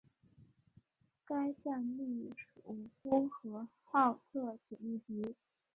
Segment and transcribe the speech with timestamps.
[1.27, 5.35] 该站隶属呼和浩特铁路局。